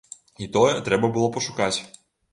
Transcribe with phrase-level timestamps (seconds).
[0.45, 1.75] І тое, трэба было пашукаць.